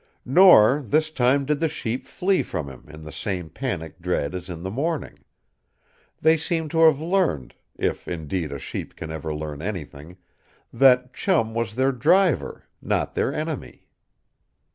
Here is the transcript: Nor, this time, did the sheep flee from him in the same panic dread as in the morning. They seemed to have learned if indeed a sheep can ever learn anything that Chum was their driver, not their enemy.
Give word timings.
Nor, 0.25 0.81
this 0.83 1.11
time, 1.11 1.45
did 1.45 1.59
the 1.59 1.67
sheep 1.69 2.07
flee 2.07 2.41
from 2.41 2.67
him 2.71 2.85
in 2.89 3.03
the 3.03 3.11
same 3.11 3.51
panic 3.51 4.01
dread 4.01 4.33
as 4.33 4.49
in 4.49 4.63
the 4.63 4.71
morning. 4.71 5.19
They 6.19 6.37
seemed 6.37 6.71
to 6.71 6.79
have 6.85 6.99
learned 6.99 7.53
if 7.75 8.07
indeed 8.07 8.51
a 8.51 8.57
sheep 8.57 8.95
can 8.95 9.11
ever 9.11 9.31
learn 9.31 9.61
anything 9.61 10.17
that 10.73 11.13
Chum 11.13 11.53
was 11.53 11.75
their 11.75 11.91
driver, 11.91 12.65
not 12.81 13.13
their 13.13 13.31
enemy. 13.31 13.89